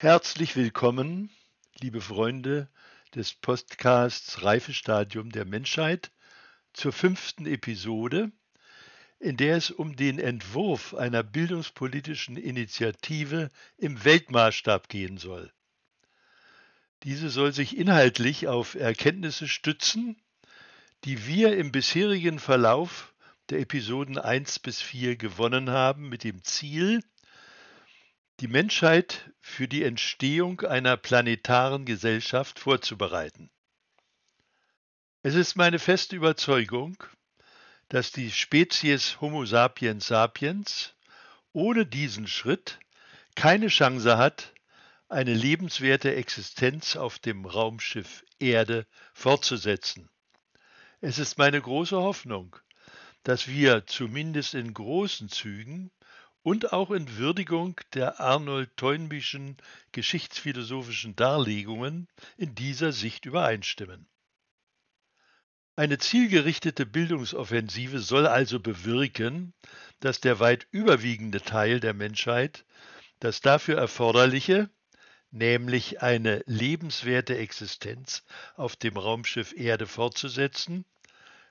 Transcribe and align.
Herzlich 0.00 0.54
willkommen, 0.54 1.28
liebe 1.80 2.00
Freunde 2.00 2.68
des 3.16 3.34
Podcasts 3.34 4.44
Reifestadium 4.44 5.32
der 5.32 5.44
Menschheit, 5.44 6.12
zur 6.72 6.92
fünften 6.92 7.46
Episode, 7.46 8.30
in 9.18 9.36
der 9.36 9.56
es 9.56 9.72
um 9.72 9.96
den 9.96 10.20
Entwurf 10.20 10.94
einer 10.94 11.24
bildungspolitischen 11.24 12.36
Initiative 12.36 13.50
im 13.76 14.04
Weltmaßstab 14.04 14.88
gehen 14.88 15.18
soll. 15.18 15.52
Diese 17.02 17.28
soll 17.28 17.52
sich 17.52 17.76
inhaltlich 17.76 18.46
auf 18.46 18.76
Erkenntnisse 18.76 19.48
stützen, 19.48 20.14
die 21.02 21.26
wir 21.26 21.56
im 21.56 21.72
bisherigen 21.72 22.38
Verlauf 22.38 23.12
der 23.50 23.58
Episoden 23.58 24.16
1 24.16 24.60
bis 24.60 24.80
4 24.80 25.16
gewonnen 25.16 25.70
haben, 25.70 26.08
mit 26.08 26.22
dem 26.22 26.44
Ziel, 26.44 27.02
die 28.40 28.48
Menschheit 28.48 29.32
für 29.40 29.66
die 29.66 29.82
Entstehung 29.82 30.60
einer 30.60 30.96
planetaren 30.96 31.84
Gesellschaft 31.84 32.60
vorzubereiten. 32.60 33.50
Es 35.22 35.34
ist 35.34 35.56
meine 35.56 35.80
feste 35.80 36.14
Überzeugung, 36.14 37.02
dass 37.88 38.12
die 38.12 38.30
Spezies 38.30 39.20
Homo 39.20 39.44
sapiens 39.44 40.06
sapiens 40.06 40.94
ohne 41.52 41.84
diesen 41.84 42.28
Schritt 42.28 42.78
keine 43.34 43.68
Chance 43.68 44.18
hat, 44.18 44.52
eine 45.08 45.34
lebenswerte 45.34 46.14
Existenz 46.14 46.94
auf 46.94 47.18
dem 47.18 47.44
Raumschiff 47.44 48.24
Erde 48.38 48.86
fortzusetzen. 49.14 50.08
Es 51.00 51.18
ist 51.18 51.38
meine 51.38 51.60
große 51.60 51.96
Hoffnung, 51.96 52.56
dass 53.24 53.48
wir 53.48 53.86
zumindest 53.86 54.54
in 54.54 54.74
großen 54.74 55.28
Zügen 55.28 55.90
und 56.48 56.72
auch 56.72 56.90
in 56.92 57.18
Würdigung 57.18 57.78
der 57.92 58.20
Arnold 58.20 58.74
Toynbischen 58.78 59.58
geschichtsphilosophischen 59.92 61.14
Darlegungen 61.14 62.08
in 62.38 62.54
dieser 62.54 62.92
Sicht 62.92 63.26
übereinstimmen. 63.26 64.06
Eine 65.76 65.98
zielgerichtete 65.98 66.86
Bildungsoffensive 66.86 67.98
soll 67.98 68.26
also 68.26 68.60
bewirken, 68.60 69.52
dass 70.00 70.22
der 70.22 70.40
weit 70.40 70.66
überwiegende 70.70 71.42
Teil 71.42 71.80
der 71.80 71.92
Menschheit 71.92 72.64
das 73.20 73.42
dafür 73.42 73.76
erforderliche, 73.76 74.70
nämlich 75.30 76.00
eine 76.00 76.42
lebenswerte 76.46 77.36
Existenz 77.36 78.24
auf 78.56 78.74
dem 78.74 78.96
Raumschiff 78.96 79.52
Erde 79.52 79.86
fortzusetzen, 79.86 80.86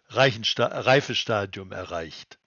Reifestadium 0.09 1.71
erreicht. 1.71 2.39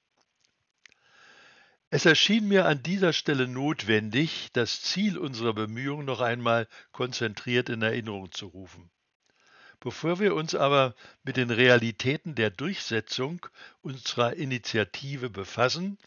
Es 1.92 2.06
erschien 2.06 2.46
mir 2.46 2.66
an 2.66 2.84
dieser 2.84 3.12
Stelle 3.12 3.48
notwendig, 3.48 4.50
das 4.52 4.80
Ziel 4.80 5.18
unserer 5.18 5.54
Bemühungen 5.54 6.06
noch 6.06 6.20
einmal 6.20 6.68
konzentriert 6.92 7.68
in 7.68 7.82
Erinnerung 7.82 8.30
zu 8.30 8.46
rufen. 8.46 8.92
Bevor 9.80 10.20
wir 10.20 10.36
uns 10.36 10.54
aber 10.54 10.94
mit 11.24 11.36
den 11.36 11.50
Realitäten 11.50 12.36
der 12.36 12.50
Durchsetzung 12.50 13.44
unserer 13.82 14.34
Initiative 14.34 15.30
befassen, 15.30 15.98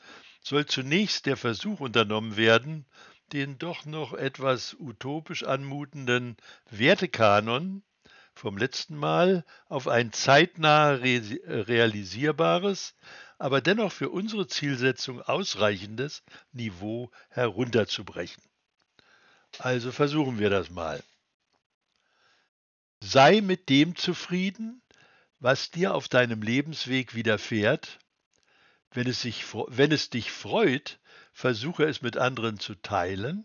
soll 0.42 0.66
zunächst 0.68 1.26
der 1.26 1.36
Versuch 1.36 1.82
unternommen 1.82 2.38
werden, 2.38 2.86
den 3.34 3.58
doch 3.58 3.84
noch 3.84 4.14
etwas 4.14 4.78
utopisch 4.80 5.44
anmutenden 5.44 6.38
Wertekanon 6.70 7.84
vom 8.36 8.58
letzten 8.58 8.96
Mal 8.96 9.44
auf 9.68 9.90
ein 9.90 10.14
zeitnah 10.14 10.92
realisierbares, 10.92 12.96
aber 13.44 13.60
dennoch 13.60 13.92
für 13.92 14.10
unsere 14.10 14.48
Zielsetzung 14.48 15.22
ausreichendes 15.22 16.24
Niveau 16.54 17.12
herunterzubrechen. 17.28 18.42
Also 19.58 19.92
versuchen 19.92 20.40
wir 20.40 20.50
das 20.50 20.70
mal. 20.70 21.04
Sei 23.02 23.42
mit 23.42 23.68
dem 23.68 23.98
zufrieden, 23.98 24.82
was 25.42 25.72
dir 25.72 25.94
auf 25.94 26.08
deinem 26.08 26.42
Lebensweg 26.42 27.16
widerfährt. 27.16 28.00
Wenn 28.92 29.08
es, 29.08 29.24
sich, 29.24 29.44
wenn 29.68 29.92
es 29.92 30.10
dich 30.10 30.32
freut, 30.32 30.98
versuche 31.34 31.84
es 31.84 32.02
mit 32.02 32.16
anderen 32.16 32.60
zu 32.60 32.76
teilen. 32.76 33.44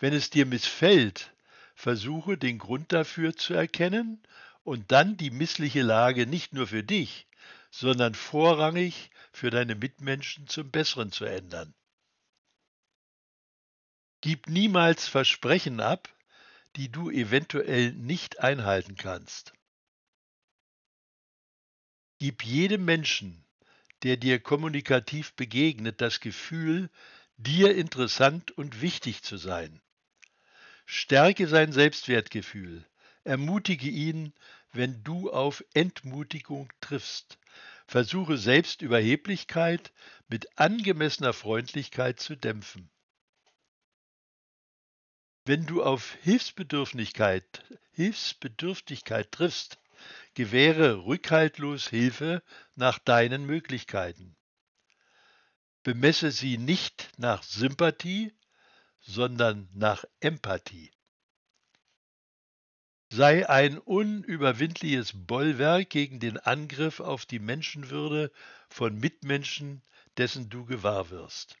Wenn 0.00 0.12
es 0.12 0.30
dir 0.30 0.44
missfällt, 0.44 1.32
versuche 1.76 2.36
den 2.36 2.58
Grund 2.58 2.92
dafür 2.92 3.36
zu 3.36 3.54
erkennen 3.54 4.24
und 4.64 4.90
dann 4.90 5.16
die 5.16 5.30
missliche 5.30 5.82
Lage 5.82 6.26
nicht 6.26 6.52
nur 6.52 6.66
für 6.66 6.82
dich, 6.82 7.28
sondern 7.70 8.14
vorrangig 8.14 9.10
für 9.32 9.50
deine 9.50 9.74
Mitmenschen 9.74 10.46
zum 10.46 10.70
Besseren 10.70 11.10
zu 11.12 11.24
ändern. 11.24 11.74
Gib 14.20 14.48
niemals 14.48 15.06
Versprechen 15.06 15.80
ab, 15.80 16.08
die 16.76 16.90
du 16.90 17.10
eventuell 17.10 17.92
nicht 17.92 18.40
einhalten 18.40 18.96
kannst. 18.96 19.52
Gib 22.18 22.42
jedem 22.44 22.84
Menschen, 22.84 23.44
der 24.02 24.16
dir 24.16 24.40
kommunikativ 24.40 25.34
begegnet, 25.34 26.00
das 26.00 26.20
Gefühl, 26.20 26.90
dir 27.36 27.74
interessant 27.74 28.50
und 28.52 28.80
wichtig 28.80 29.22
zu 29.22 29.36
sein. 29.36 29.82
Stärke 30.86 31.48
sein 31.48 31.72
Selbstwertgefühl, 31.72 32.86
ermutige 33.24 33.88
ihn, 33.88 34.32
wenn 34.72 35.02
du 35.02 35.30
auf 35.30 35.64
Entmutigung 35.74 36.70
triffst. 36.80 37.38
Versuche 37.86 38.38
Selbstüberheblichkeit 38.38 39.92
mit 40.28 40.58
angemessener 40.58 41.32
Freundlichkeit 41.32 42.20
zu 42.20 42.36
dämpfen. 42.36 42.90
Wenn 45.44 45.66
du 45.66 45.82
auf 45.82 46.14
Hilfsbedürftigkeit, 46.22 47.64
Hilfsbedürftigkeit 47.92 49.30
triffst, 49.30 49.78
gewähre 50.34 51.04
rückhaltlos 51.04 51.88
Hilfe 51.88 52.42
nach 52.74 52.98
deinen 52.98 53.44
Möglichkeiten. 53.44 54.36
Bemesse 55.82 56.30
sie 56.30 56.56
nicht 56.56 57.10
nach 57.18 57.42
Sympathie, 57.42 58.32
sondern 59.00 59.68
nach 59.74 60.04
Empathie 60.20 60.90
sei 63.14 63.48
ein 63.48 63.78
unüberwindliches 63.78 65.12
Bollwerk 65.14 65.88
gegen 65.88 66.18
den 66.18 66.36
Angriff 66.36 66.98
auf 66.98 67.26
die 67.26 67.38
Menschenwürde 67.38 68.32
von 68.68 68.98
Mitmenschen, 68.98 69.82
dessen 70.16 70.50
du 70.50 70.64
gewahr 70.64 71.10
wirst. 71.10 71.56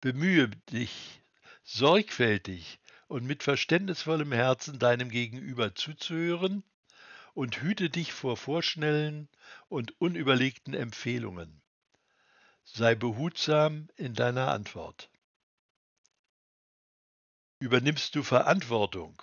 Bemühe 0.00 0.48
dich, 0.72 1.22
sorgfältig 1.62 2.80
und 3.06 3.26
mit 3.26 3.44
verständnisvollem 3.44 4.32
Herzen 4.32 4.80
deinem 4.80 5.08
Gegenüber 5.08 5.76
zuzuhören 5.76 6.64
und 7.34 7.62
hüte 7.62 7.88
dich 7.88 8.12
vor 8.12 8.36
vorschnellen 8.36 9.28
und 9.68 10.00
unüberlegten 10.00 10.74
Empfehlungen. 10.74 11.62
Sei 12.64 12.96
behutsam 12.96 13.88
in 13.94 14.14
deiner 14.14 14.48
Antwort. 14.48 15.10
Übernimmst 17.60 18.16
du 18.16 18.24
Verantwortung 18.24 19.22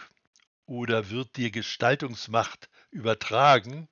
oder 0.65 1.09
wird 1.09 1.35
dir 1.37 1.51
Gestaltungsmacht 1.51 2.69
übertragen, 2.91 3.87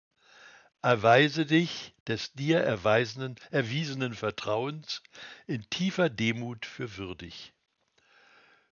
erweise 0.81 1.45
dich 1.45 1.93
des 2.07 2.33
dir 2.33 2.59
erweisenen, 2.61 3.35
erwiesenen 3.51 4.13
Vertrauens 4.13 5.03
in 5.47 5.69
tiefer 5.69 6.09
Demut 6.09 6.65
für 6.65 6.97
würdig. 6.97 7.53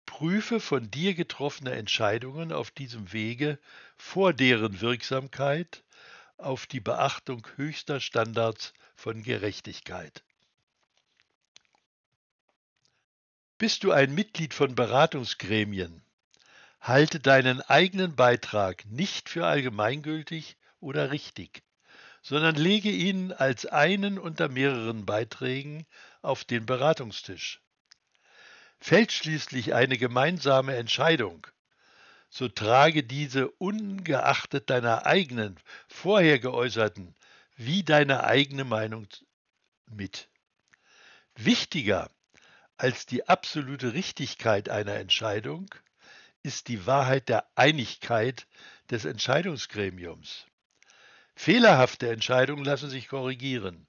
Prüfe 0.06 0.60
von 0.60 0.91
dir 0.91 1.14
getroffene 1.14 1.72
Entscheidungen 1.72 2.53
auf 2.53 2.70
diesem 2.70 3.12
Wege 3.12 3.58
vor 3.97 4.32
deren 4.32 4.80
Wirksamkeit 4.80 5.84
auf 6.38 6.66
die 6.66 6.80
Beachtung 6.80 7.47
höchster 7.56 8.00
Standards 8.00 8.74
von 8.97 9.22
Gerechtigkeit. 9.22 10.24
Bist 13.59 13.84
du 13.84 13.92
ein 13.92 14.12
Mitglied 14.12 14.54
von 14.54 14.74
Beratungsgremien, 14.74 16.03
Halte 16.83 17.21
deinen 17.21 17.61
eigenen 17.61 18.17
Beitrag 18.17 18.84
nicht 18.87 19.29
für 19.29 19.47
allgemeingültig 19.47 20.57
oder 20.81 21.13
richtig, 21.13 21.63
sondern 22.23 22.57
lege 22.57 22.91
ihn 22.91 23.31
als 23.31 23.67
einen 23.67 24.19
unter 24.19 24.49
mehreren 24.49 25.07
Beiträgen 25.07 25.87
auf 26.23 26.45
den 26.45 26.67
Beratungstisch. 26.67 27.61
Fällt 28.81 29.13
schließlich 29.13 29.75
eine 29.75 29.97
gemeinsame 29.97 30.75
Entscheidung, 30.75 31.47
so 32.29 32.49
trage 32.49 33.05
diese 33.05 33.49
ungeachtet 33.49 34.69
deiner 34.69 35.07
eigenen, 35.07 35.61
vorher 35.87 36.41
geäußerten, 36.41 37.15
wie 37.55 37.84
deine 37.84 38.25
eigene 38.25 38.65
Meinung 38.65 39.07
mit. 39.87 40.29
Wichtiger 41.37 42.11
als 42.77 43.07
die 43.07 43.29
absolute 43.29 43.93
Richtigkeit 43.93 44.69
einer 44.69 44.95
Entscheidung 44.95 45.73
ist 46.42 46.68
die 46.68 46.86
Wahrheit 46.86 47.28
der 47.28 47.47
Einigkeit 47.54 48.47
des 48.91 49.04
Entscheidungsgremiums. 49.04 50.47
Fehlerhafte 51.34 52.10
Entscheidungen 52.10 52.65
lassen 52.65 52.91
sich 52.91 53.09
korrigieren. 53.09 53.86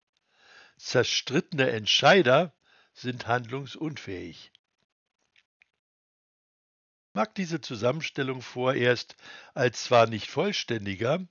Zerstrittene 0.77 1.69
Entscheider 1.71 2.53
sind 2.93 3.27
handlungsunfähig. 3.27 4.51
mag 7.13 7.35
diese 7.35 7.61
Zusammenstellung 7.61 8.41
vorerst 8.41 9.15
als 9.53 9.83
zwar 9.83 10.07
nicht 10.07 10.29
vollständiger, 10.29 11.25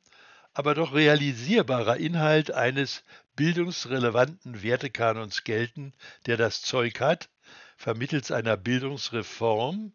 aber 0.55 0.75
doch 0.75 0.93
realisierbarer 0.95 1.97
Inhalt 1.97 2.53
eines 2.53 3.05
bildungsrelevanten 3.37 4.63
Wertekanons 4.63 5.45
gelten, 5.45 5.93
der 6.27 6.37
das 6.37 6.63
Zeug 6.63 7.01
hat, 7.01 7.31
vermittels 7.77 8.31
einer 8.31 8.57
Bildungsreform 8.57 9.93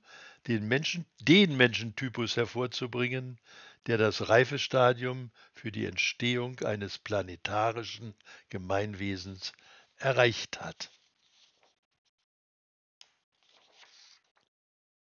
den, 0.48 0.68
Menschen, 0.68 1.06
den 1.20 1.58
Menschentypus 1.58 2.38
hervorzubringen, 2.38 3.40
der 3.88 3.98
das 3.98 4.30
Reifestadium 4.30 5.32
für 5.54 5.72
die 5.72 5.86
Entstehung 5.86 6.60
eines 6.62 6.98
planetarischen 6.98 8.14
Gemeinwesens 8.50 9.54
erreicht 9.98 10.62
hat. 10.62 10.92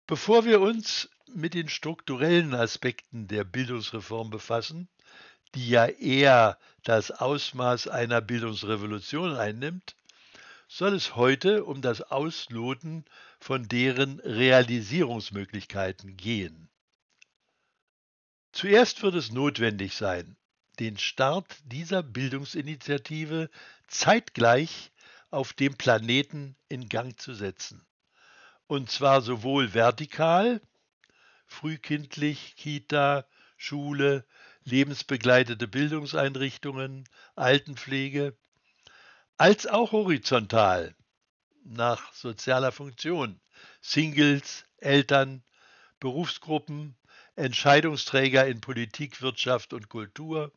Bevor 0.08 0.46
wir 0.46 0.60
uns 0.60 1.10
mit 1.34 1.54
den 1.54 1.70
strukturellen 1.70 2.54
Aspekten 2.54 3.28
der 3.28 3.44
Bildungsreform 3.44 4.30
befassen, 4.30 4.90
die 5.56 5.70
ja 5.70 5.86
eher 5.86 6.60
das 6.84 7.12
Ausmaß 7.12 7.88
einer 7.88 8.22
Bildungsrevolution 8.22 9.36
einnimmt, 9.36 9.96
soll 10.68 10.96
es 10.96 11.16
heute 11.16 11.66
um 11.66 11.82
das 11.82 12.02
Ausloten 12.02 13.06
von 13.44 13.68
deren 13.68 14.22
Realisierungsmöglichkeiten 14.22 16.16
gehen. 16.16 16.70
Zuerst 18.54 19.04
wird 19.04 19.16
es 19.16 19.34
notwendig 19.34 19.96
sein, 19.96 20.38
den 20.80 20.98
Start 20.98 21.58
dieser 21.66 22.04
Bildungsinitiative 22.04 23.50
zeitgleich 23.90 24.94
auf 25.30 25.52
dem 25.52 25.76
Planeten 25.76 26.56
in 26.70 26.88
Gang 26.88 27.20
zu 27.20 27.34
setzen. 27.34 27.86
Und 28.68 28.90
zwar 28.90 29.22
sowohl 29.22 29.74
vertikal, 29.74 30.62
frühkindlich, 31.46 32.56
Kita, 32.56 33.28
Schule, 33.58 34.26
lebensbegleitete 34.64 35.68
Bildungseinrichtungen, 35.68 37.10
Altenpflege, 37.36 38.38
als 39.36 39.68
auch 39.68 39.92
horizontal 39.92 40.96
nach 41.64 42.14
sozialer 42.14 42.72
Funktion, 42.72 43.40
Singles, 43.82 44.66
Eltern, 44.78 45.44
Berufsgruppen, 46.00 46.96
Entscheidungsträger 47.36 48.46
in 48.48 48.62
Politik, 48.62 49.22
Wirtschaft 49.22 49.74
und 49.74 49.90
Kultur, 49.90 50.52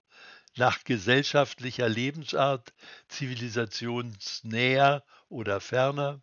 nach 0.56 0.84
gesellschaftlicher 0.84 1.88
Lebensart, 1.88 2.72
zivilisationsnäher 3.08 5.04
oder 5.28 5.60
ferner, 5.60 6.20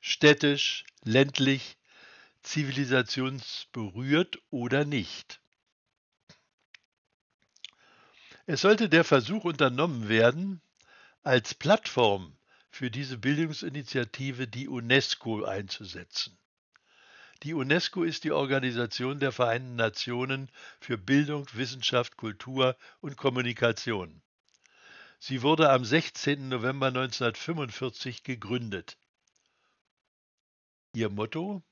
städtisch, 0.00 0.84
ländlich, 1.02 1.76
zivilisationsberührt 2.42 4.38
oder 4.50 4.84
nicht. 4.84 5.40
Es 8.46 8.60
sollte 8.60 8.88
der 8.88 9.02
Versuch 9.02 9.44
unternommen 9.44 10.08
werden, 10.08 10.60
als 11.24 11.54
Plattform 11.54 12.35
für 12.76 12.90
diese 12.90 13.16
Bildungsinitiative 13.16 14.46
die 14.46 14.68
UNESCO 14.68 15.44
einzusetzen. 15.44 16.36
Die 17.42 17.54
UNESCO 17.54 18.02
ist 18.02 18.24
die 18.24 18.32
Organisation 18.32 19.18
der 19.18 19.32
Vereinten 19.32 19.76
Nationen 19.76 20.50
für 20.78 20.98
Bildung, 20.98 21.46
Wissenschaft, 21.54 22.18
Kultur 22.18 22.76
und 23.00 23.16
Kommunikation. 23.16 24.20
Sie 25.18 25.40
wurde 25.40 25.70
am 25.70 25.86
16. 25.86 26.50
November 26.50 26.88
1945 26.88 28.24
gegründet. 28.24 28.98
Ihr 30.92 31.08
Motto 31.08 31.62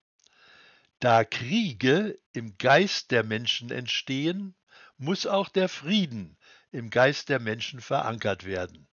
Da 1.00 1.22
Kriege 1.24 2.18
im 2.32 2.56
Geist 2.56 3.10
der 3.10 3.24
Menschen 3.24 3.70
entstehen, 3.70 4.54
muss 4.96 5.26
auch 5.26 5.50
der 5.50 5.68
Frieden 5.68 6.38
im 6.72 6.88
Geist 6.88 7.28
der 7.28 7.40
Menschen 7.40 7.82
verankert 7.82 8.44
werden. 8.44 8.88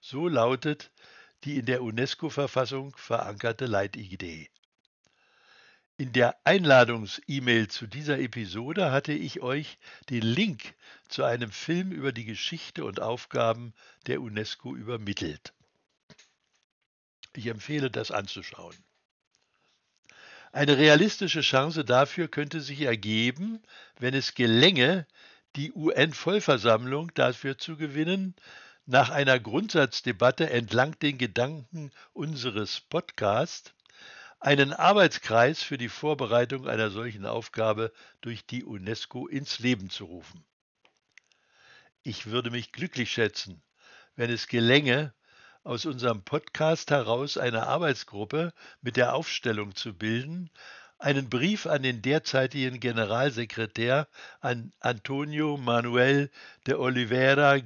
So 0.00 0.26
lautet 0.26 0.90
die 1.44 1.58
in 1.58 1.66
der 1.66 1.82
UNESCO-Verfassung 1.82 2.96
verankerte 2.96 3.66
Leitidee. 3.66 4.48
In 5.96 6.12
der 6.12 6.36
Einladungs-E-Mail 6.44 7.68
zu 7.68 7.86
dieser 7.86 8.18
Episode 8.18 8.90
hatte 8.90 9.12
ich 9.12 9.42
euch 9.42 9.78
den 10.10 10.22
Link 10.22 10.74
zu 11.08 11.22
einem 11.22 11.52
Film 11.52 11.92
über 11.92 12.10
die 12.10 12.24
Geschichte 12.24 12.84
und 12.84 13.00
Aufgaben 13.00 13.74
der 14.06 14.20
UNESCO 14.20 14.74
übermittelt. 14.74 15.52
Ich 17.36 17.46
empfehle 17.46 17.90
das 17.90 18.10
anzuschauen. 18.10 18.76
Eine 20.50 20.78
realistische 20.78 21.42
Chance 21.42 21.84
dafür 21.84 22.28
könnte 22.28 22.60
sich 22.60 22.80
ergeben, 22.80 23.62
wenn 23.98 24.14
es 24.14 24.34
gelänge, 24.34 25.06
die 25.56 25.72
UN-Vollversammlung 25.72 27.12
dafür 27.14 27.58
zu 27.58 27.76
gewinnen, 27.76 28.34
nach 28.86 29.10
einer 29.10 29.40
Grundsatzdebatte 29.40 30.50
entlang 30.50 30.98
den 30.98 31.16
Gedanken 31.16 31.90
unseres 32.12 32.80
Podcasts 32.80 33.72
einen 34.40 34.74
Arbeitskreis 34.74 35.62
für 35.62 35.78
die 35.78 35.88
Vorbereitung 35.88 36.68
einer 36.68 36.90
solchen 36.90 37.24
Aufgabe 37.24 37.92
durch 38.20 38.44
die 38.44 38.62
UNESCO 38.62 39.26
ins 39.26 39.58
Leben 39.58 39.88
zu 39.88 40.04
rufen. 40.04 40.44
Ich 42.02 42.26
würde 42.26 42.50
mich 42.50 42.72
glücklich 42.72 43.10
schätzen, 43.10 43.62
wenn 44.16 44.30
es 44.30 44.48
gelänge, 44.48 45.14
aus 45.62 45.86
unserem 45.86 46.22
Podcast 46.22 46.90
heraus 46.90 47.38
eine 47.38 47.66
Arbeitsgruppe 47.66 48.52
mit 48.82 48.98
der 48.98 49.14
Aufstellung 49.14 49.74
zu 49.74 49.94
bilden, 49.94 50.50
einen 50.98 51.30
Brief 51.30 51.66
an 51.66 51.82
den 51.82 52.02
derzeitigen 52.02 52.80
Generalsekretär 52.80 54.06
an 54.40 54.74
Antonio 54.80 55.56
Manuel 55.56 56.30
de 56.66 56.74
Oliveira 56.74 57.60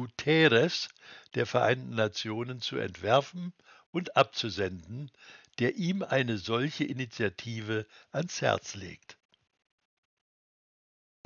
Guterres 0.00 0.88
der 1.34 1.44
Vereinten 1.44 1.94
Nationen 1.94 2.62
zu 2.62 2.78
entwerfen 2.78 3.52
und 3.90 4.16
abzusenden, 4.16 5.10
der 5.58 5.76
ihm 5.76 6.02
eine 6.02 6.38
solche 6.38 6.84
Initiative 6.84 7.86
ans 8.10 8.40
Herz 8.40 8.76
legt. 8.76 9.18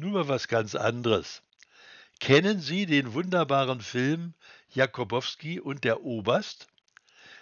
Nun 0.01 0.13
mal 0.13 0.27
was 0.27 0.49
ganz 0.49 0.75
anderes. 0.75 1.43
Kennen 2.19 2.61
Sie 2.61 2.87
den 2.87 3.13
wunderbaren 3.13 3.81
Film 3.81 4.35
Jakobowski 4.71 5.61
und 5.61 5.85
der 5.85 6.03
Oberst? 6.03 6.67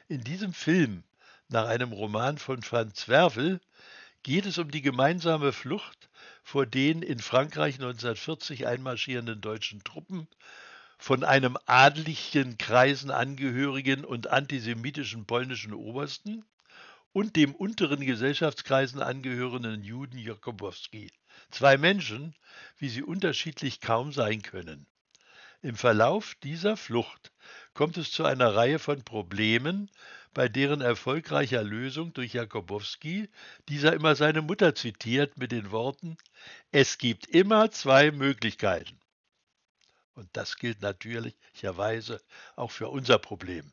In 0.08 0.23
diesem 0.23 0.52
Film, 0.52 1.02
nach 1.49 1.67
einem 1.67 1.93
Roman 1.93 2.37
von 2.37 2.62
Franz 2.62 3.08
Werfel, 3.08 3.58
geht 4.23 4.44
es 4.44 4.58
um 4.58 4.70
die 4.70 4.82
gemeinsame 4.82 5.55
Flucht 5.55 6.10
vor 6.43 6.67
den 6.67 7.01
in 7.01 7.20
Frankreich 7.20 7.77
1940 7.77 8.67
einmarschierenden 8.67 9.41
deutschen 9.41 9.82
Truppen 9.82 10.29
von 11.03 11.25
einem 11.25 11.59
adligen 11.67 12.59
Kreisen 12.59 13.11
angehörigen 13.11 14.05
und 14.05 14.29
antisemitischen 14.29 15.27
polnischen 15.27 15.75
Obersten 15.75 16.44
und 17.13 17.35
dem 17.35 17.56
unteren 17.56 18.06
Gesellschaftskreisen 18.06 19.03
angehörenden 19.03 19.82
Juden 19.82 20.17
Jakobowski. 20.17 21.11
Zwei 21.51 21.77
Menschen, 21.77 22.37
wie 22.79 22.89
sie 22.89 23.03
unterschiedlich 23.03 23.81
kaum 23.81 24.13
sein 24.13 24.43
können. 24.43 24.87
Im 25.61 25.75
Verlauf 25.75 26.37
dieser 26.44 26.77
Flucht 26.77 27.32
kommt 27.75 27.97
es 27.97 28.13
zu 28.13 28.25
einer 28.25 28.55
Reihe 28.55 28.79
von 28.79 29.03
Problemen, 29.03 29.91
bei 30.35 30.49
deren 30.49 30.82
erfolgreicher 30.82 31.65
Lösung 31.65 32.13
durch 32.13 32.35
Jakobowski 32.35 33.29
dieser 33.69 33.93
immer 33.93 34.15
seine 34.15 34.41
Mutter 34.41 34.77
zitiert 34.77 35.37
mit 35.37 35.51
den 35.51 35.73
Worten 35.73 36.17
Es 36.71 36.97
gibt 36.97 37.27
immer 37.27 37.73
zwei 37.73 38.13
Möglichkeiten. 38.13 39.02
Und 40.14 40.28
das 40.34 40.56
gilt 40.56 40.82
natürlicherweise 40.82 42.20
auch 42.56 42.70
für 42.70 42.88
unser 42.88 43.19
Problem. 43.19 43.72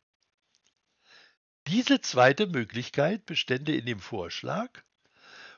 Diese 1.68 2.02
zweite 2.02 2.48
Möglichkeit 2.48 3.26
bestände 3.26 3.76
in 3.76 3.86
dem 3.86 4.00
Vorschlag, 4.00 4.70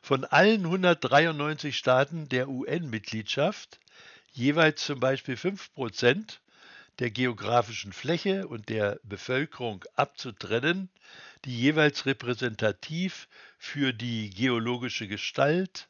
von 0.01 0.25
allen 0.25 0.65
193 0.65 1.77
Staaten 1.77 2.27
der 2.27 2.49
UN-Mitgliedschaft 2.49 3.79
jeweils 4.31 4.83
zum 4.83 4.99
Beispiel 4.99 5.37
5 5.37 5.73
Prozent 5.73 6.41
der 6.99 7.11
geografischen 7.11 7.93
Fläche 7.93 8.47
und 8.47 8.69
der 8.69 8.99
Bevölkerung 9.03 9.85
abzutrennen, 9.95 10.89
die 11.45 11.57
jeweils 11.57 12.05
repräsentativ 12.05 13.27
für 13.57 13.93
die 13.93 14.29
geologische 14.31 15.07
Gestalt, 15.07 15.87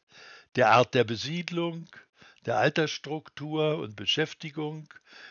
der 0.56 0.72
Art 0.72 0.94
der 0.94 1.04
Besiedlung, 1.04 1.88
der 2.46 2.58
Altersstruktur 2.58 3.78
und 3.78 3.96
Beschäftigung, 3.96 4.88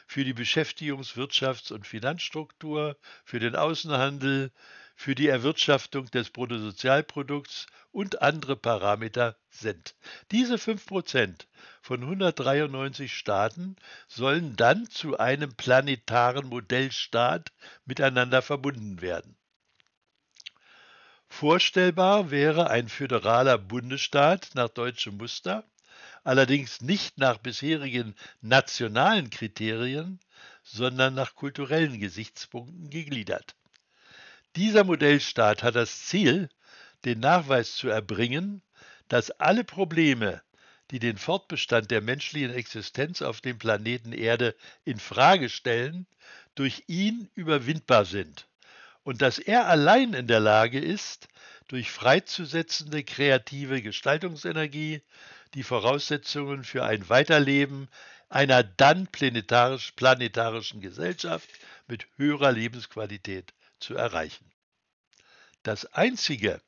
für 0.06 0.24
die 0.24 0.34
Beschäftigungs-, 0.34 1.16
Wirtschafts- 1.16 1.72
und 1.72 1.86
Finanzstruktur, 1.86 2.96
für 3.24 3.40
den 3.40 3.56
Außenhandel, 3.56 4.52
für 4.94 5.14
die 5.14 5.28
Erwirtschaftung 5.28 6.10
des 6.10 6.30
Bruttosozialprodukts 6.30 7.66
und 7.90 8.22
andere 8.22 8.54
Parameter 8.54 9.36
sind. 9.48 9.94
Diese 10.30 10.56
5% 10.56 11.46
von 11.80 12.02
193 12.02 13.16
Staaten 13.16 13.76
sollen 14.06 14.56
dann 14.56 14.88
zu 14.90 15.18
einem 15.18 15.54
planetaren 15.54 16.46
Modellstaat 16.46 17.52
miteinander 17.86 18.42
verbunden 18.42 19.00
werden. 19.00 19.36
Vorstellbar 21.28 22.30
wäre 22.30 22.68
ein 22.68 22.88
föderaler 22.88 23.56
Bundesstaat 23.56 24.50
nach 24.54 24.68
deutschem 24.68 25.16
Muster, 25.16 25.64
allerdings 26.24 26.80
nicht 26.80 27.18
nach 27.18 27.38
bisherigen 27.38 28.14
nationalen 28.40 29.30
Kriterien, 29.30 30.20
sondern 30.62 31.14
nach 31.14 31.34
kulturellen 31.34 31.98
Gesichtspunkten 31.98 32.90
gegliedert. 32.90 33.54
Dieser 34.56 34.84
Modellstaat 34.84 35.62
hat 35.62 35.76
das 35.76 36.06
Ziel, 36.06 36.48
den 37.04 37.20
Nachweis 37.20 37.76
zu 37.76 37.88
erbringen, 37.88 38.62
dass 39.08 39.30
alle 39.30 39.64
Probleme, 39.64 40.42
die 40.90 40.98
den 40.98 41.18
Fortbestand 41.18 41.90
der 41.90 42.00
menschlichen 42.00 42.52
Existenz 42.52 43.22
auf 43.22 43.40
dem 43.40 43.58
Planeten 43.58 44.12
Erde 44.12 44.56
in 44.84 44.98
Frage 44.98 45.48
stellen, 45.48 46.06
durch 46.54 46.84
ihn 46.88 47.30
überwindbar 47.34 48.04
sind 48.04 48.49
und 49.02 49.22
dass 49.22 49.38
er 49.38 49.66
allein 49.66 50.14
in 50.14 50.26
der 50.26 50.40
Lage 50.40 50.78
ist, 50.78 51.28
durch 51.68 51.90
freizusetzende 51.90 53.04
kreative 53.04 53.80
Gestaltungsenergie 53.80 55.02
die 55.54 55.62
Voraussetzungen 55.62 56.64
für 56.64 56.84
ein 56.84 57.08
Weiterleben 57.08 57.88
einer 58.28 58.62
dann 58.62 59.06
planetarisch, 59.08 59.92
planetarischen 59.92 60.80
Gesellschaft 60.80 61.48
mit 61.88 62.06
höherer 62.16 62.52
Lebensqualität 62.52 63.52
zu 63.80 63.94
erreichen. 63.94 64.50
Das 65.62 65.86
Einzige, 65.92 66.60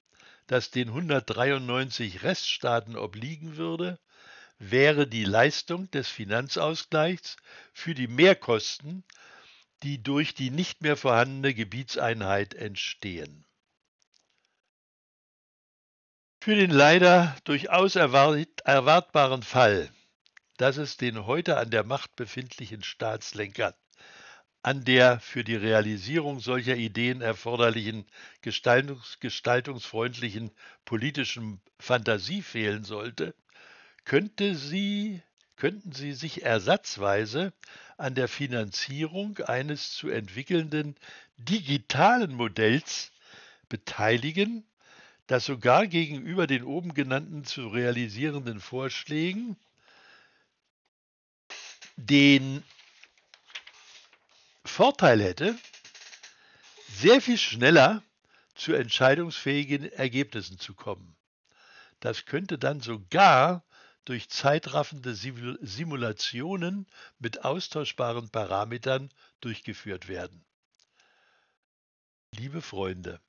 das 0.46 0.70
den 0.70 0.88
193 0.88 2.22
Reststaaten 2.24 2.96
obliegen 2.96 3.56
würde, 3.56 3.98
wäre 4.58 5.06
die 5.06 5.24
Leistung 5.24 5.90
des 5.90 6.08
Finanzausgleichs 6.08 7.36
für 7.72 7.94
die 7.94 8.08
Mehrkosten, 8.08 9.04
die 9.82 10.02
durch 10.02 10.34
die 10.34 10.50
nicht 10.50 10.82
mehr 10.82 10.96
vorhandene 10.96 11.54
Gebietseinheit 11.54 12.54
entstehen. 12.54 13.44
Für 16.40 16.54
den 16.54 16.70
leider 16.70 17.36
durchaus 17.44 17.94
erwartbaren 17.96 19.42
Fall, 19.42 19.92
dass 20.56 20.76
es 20.76 20.96
den 20.96 21.26
heute 21.26 21.56
an 21.56 21.70
der 21.70 21.84
Macht 21.84 22.16
befindlichen 22.16 22.82
Staatslenkern 22.82 23.74
an 24.62 24.84
der 24.84 25.18
für 25.18 25.42
die 25.42 25.56
Realisierung 25.56 26.38
solcher 26.38 26.76
Ideen 26.76 27.20
erforderlichen 27.20 28.06
gestaltungs 28.42 29.18
gestaltungsfreundlichen 29.18 30.52
politischen 30.84 31.60
Fantasie 31.80 32.42
fehlen 32.42 32.84
sollte, 32.84 33.34
könnte 34.04 34.54
sie, 34.54 35.20
könnten 35.62 35.92
sie 35.92 36.12
sich 36.12 36.42
ersatzweise 36.42 37.52
an 37.96 38.16
der 38.16 38.26
Finanzierung 38.26 39.38
eines 39.46 39.92
zu 39.92 40.08
entwickelnden 40.08 40.96
digitalen 41.36 42.34
Modells 42.34 43.12
beteiligen, 43.68 44.66
das 45.28 45.44
sogar 45.44 45.86
gegenüber 45.86 46.48
den 46.48 46.64
oben 46.64 46.94
genannten 46.94 47.44
zu 47.44 47.68
realisierenden 47.68 48.58
Vorschlägen 48.58 49.56
den 51.94 52.64
Vorteil 54.64 55.22
hätte, 55.22 55.56
sehr 56.88 57.20
viel 57.20 57.38
schneller 57.38 58.02
zu 58.56 58.72
entscheidungsfähigen 58.72 59.92
Ergebnissen 59.92 60.58
zu 60.58 60.74
kommen. 60.74 61.14
Das 62.00 62.24
könnte 62.24 62.58
dann 62.58 62.80
sogar 62.80 63.62
durch 64.04 64.28
zeitraffende 64.28 65.14
Simulationen 65.14 66.86
mit 67.18 67.44
austauschbaren 67.44 68.30
Parametern 68.30 69.10
durchgeführt 69.40 70.08
werden. 70.08 70.44
Liebe 72.34 72.62
Freunde, 72.62 73.20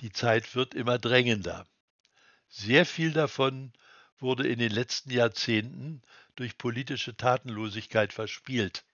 die 0.00 0.12
Zeit 0.12 0.54
wird 0.54 0.74
immer 0.74 0.98
drängender. 0.98 1.66
Sehr 2.48 2.84
viel 2.84 3.12
davon 3.12 3.72
wurde 4.18 4.46
in 4.46 4.58
den 4.58 4.72
letzten 4.72 5.10
Jahrzehnten 5.10 6.02
durch 6.36 6.58
politische 6.58 7.16
Tatenlosigkeit 7.16 8.12
verspielt. 8.12 8.84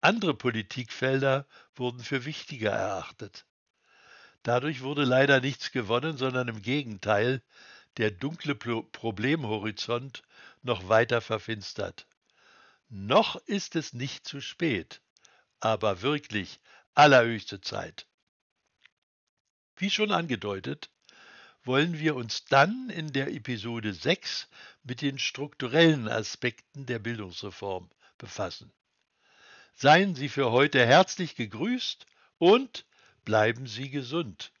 Andere 0.00 0.34
Politikfelder 0.34 1.46
wurden 1.74 2.00
für 2.00 2.24
wichtiger 2.24 2.70
erachtet. 2.70 3.46
Dadurch 4.42 4.82
wurde 4.82 5.04
leider 5.04 5.40
nichts 5.40 5.70
gewonnen, 5.70 6.16
sondern 6.16 6.48
im 6.48 6.62
Gegenteil 6.62 7.42
der 7.96 8.10
dunkle 8.10 8.54
Problemhorizont 8.54 10.22
noch 10.62 10.88
weiter 10.88 11.20
verfinstert. 11.20 12.06
Noch 12.88 13.36
ist 13.46 13.76
es 13.76 13.92
nicht 13.92 14.26
zu 14.26 14.40
spät, 14.40 15.00
aber 15.60 16.02
wirklich 16.02 16.60
allerhöchste 16.94 17.60
Zeit. 17.60 18.06
Wie 19.76 19.90
schon 19.90 20.12
angedeutet, 20.12 20.90
wollen 21.64 21.98
wir 21.98 22.16
uns 22.16 22.44
dann 22.46 22.90
in 22.90 23.12
der 23.12 23.32
Episode 23.32 23.94
6 23.94 24.48
mit 24.82 25.00
den 25.00 25.18
strukturellen 25.18 26.08
Aspekten 26.08 26.86
der 26.86 26.98
Bildungsreform 26.98 27.90
befassen. 28.18 28.72
Seien 29.74 30.14
Sie 30.14 30.28
für 30.28 30.50
heute 30.50 30.84
herzlich 30.84 31.34
gegrüßt 31.34 32.06
und 32.38 32.84
bleiben 33.24 33.66
Sie 33.66 33.90
gesund. 33.90 34.51